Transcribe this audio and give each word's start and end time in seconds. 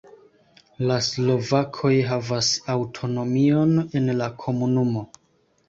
La 0.91 0.95
slovakoj 1.07 1.91
havas 2.13 2.51
aŭtonomion 2.77 3.79
en 4.03 4.13
la 4.25 4.33
komunumo. 4.43 5.09